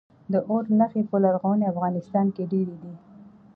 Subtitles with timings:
[0.31, 2.93] د اور نښې په لرغوني افغانستان کې ډیرې دي